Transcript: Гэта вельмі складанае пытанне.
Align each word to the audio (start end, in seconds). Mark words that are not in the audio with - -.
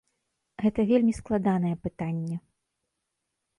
Гэта 0.63 0.85
вельмі 0.91 1.13
складанае 1.19 1.75
пытанне. 1.85 2.35